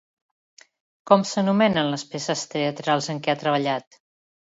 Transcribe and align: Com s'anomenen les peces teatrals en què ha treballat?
Com 1.11 1.27
s'anomenen 1.33 1.93
les 1.97 2.07
peces 2.15 2.45
teatrals 2.57 3.15
en 3.17 3.25
què 3.29 3.37
ha 3.37 3.41
treballat? 3.47 4.05